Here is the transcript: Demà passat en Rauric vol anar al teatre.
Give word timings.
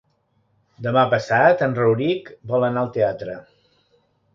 Demà 0.85 1.03
passat 1.11 1.63
en 1.67 1.77
Rauric 1.83 2.35
vol 2.55 2.69
anar 2.71 2.87
al 2.87 2.95
teatre. 3.01 3.41